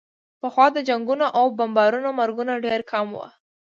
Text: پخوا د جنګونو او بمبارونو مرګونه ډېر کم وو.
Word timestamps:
پخوا 0.41 0.65
د 0.73 0.77
جنګونو 0.89 1.25
او 1.37 1.45
بمبارونو 1.57 2.09
مرګونه 2.19 2.53
ډېر 2.65 2.79
کم 2.91 3.07
وو. 3.15 3.25